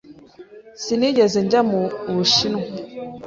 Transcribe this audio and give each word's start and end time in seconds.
Sinigeze 0.83 1.37
njya 1.45 1.61
mu 1.69 1.79
Bushinwa. 2.15 2.65